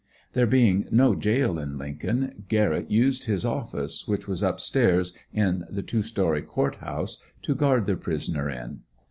[0.33, 5.63] There being no jail in Lincoln, Garrett used his office, which was up stairs in
[5.69, 8.79] the two story court house, to guard the prisoner in.